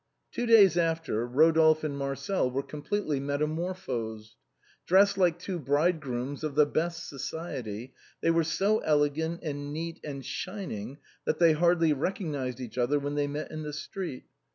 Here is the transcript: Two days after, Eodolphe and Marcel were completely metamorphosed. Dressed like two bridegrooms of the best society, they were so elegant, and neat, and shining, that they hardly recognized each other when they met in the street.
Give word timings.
Two 0.31 0.47
days 0.47 0.79
after, 0.79 1.27
Eodolphe 1.29 1.83
and 1.83 1.95
Marcel 1.95 2.49
were 2.49 2.63
completely 2.63 3.19
metamorphosed. 3.19 4.35
Dressed 4.87 5.15
like 5.15 5.37
two 5.37 5.59
bridegrooms 5.59 6.43
of 6.43 6.55
the 6.55 6.65
best 6.65 7.07
society, 7.07 7.93
they 8.19 8.31
were 8.31 8.43
so 8.43 8.79
elegant, 8.79 9.41
and 9.43 9.71
neat, 9.71 9.99
and 10.03 10.25
shining, 10.25 10.97
that 11.25 11.37
they 11.37 11.51
hardly 11.53 11.93
recognized 11.93 12.59
each 12.59 12.79
other 12.79 12.97
when 12.97 13.13
they 13.13 13.27
met 13.27 13.51
in 13.51 13.61
the 13.61 13.73
street. 13.73 14.25